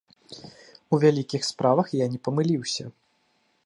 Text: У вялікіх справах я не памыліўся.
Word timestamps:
У 0.95 0.99
вялікіх 1.03 1.47
справах 1.51 1.95
я 2.03 2.11
не 2.15 2.19
памыліўся. 2.29 2.83